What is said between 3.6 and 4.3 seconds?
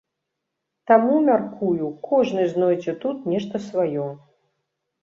сваё.